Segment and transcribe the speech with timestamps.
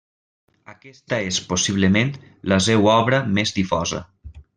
[0.71, 2.09] Aquesta és possiblement
[2.53, 4.01] la seua obra més difosa.